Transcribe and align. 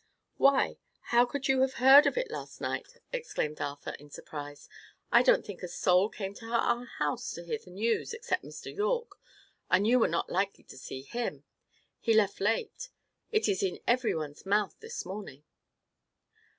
"Why! 0.37 0.79
how 1.13 1.27
could 1.27 1.47
you 1.47 1.61
have 1.61 1.75
heard 1.75 2.07
of 2.07 2.17
it 2.17 2.31
last 2.31 2.59
night?" 2.59 2.97
exclaimed 3.13 3.61
Arthur, 3.61 3.95
in 3.99 4.09
surprise. 4.09 4.67
"I 5.11 5.21
don't 5.21 5.45
think 5.45 5.61
a 5.61 5.67
soul 5.67 6.09
came 6.09 6.33
to 6.33 6.47
our 6.47 6.85
house 6.85 7.31
to 7.33 7.43
hear 7.43 7.59
the 7.63 7.69
news, 7.69 8.11
except 8.11 8.43
Mr. 8.43 8.75
Yorke: 8.75 9.19
and 9.69 9.85
you 9.85 9.99
were 9.99 10.07
not 10.07 10.31
likely 10.31 10.63
to 10.63 10.75
see 10.79 11.03
him. 11.03 11.43
He 11.99 12.15
left 12.15 12.41
late. 12.41 12.89
It 13.31 13.47
is 13.47 13.61
in 13.61 13.79
every 13.85 14.15
one's 14.15 14.43
mouth 14.43 14.73
this 14.79 15.05
morning." 15.05 15.43